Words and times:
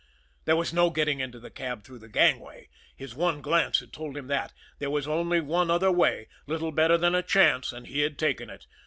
There 0.45 0.55
was 0.55 0.73
no 0.73 0.89
getting 0.89 1.19
into 1.19 1.39
the 1.39 1.51
cab 1.51 1.83
through 1.83 1.99
the 1.99 2.09
gangway; 2.09 2.69
his 2.95 3.13
one 3.13 3.39
glance 3.39 3.81
had 3.81 3.93
told 3.93 4.17
him 4.17 4.25
that. 4.29 4.51
There 4.79 4.89
was 4.89 5.07
only 5.07 5.39
one 5.41 5.69
other 5.69 5.91
way, 5.91 6.27
little 6.47 6.71
better 6.71 6.97
than 6.97 7.13
a 7.13 7.21
chance, 7.21 7.71
and 7.71 7.85
he 7.85 7.99
had 8.01 8.17
taken 8.17 8.49
it. 8.49 8.65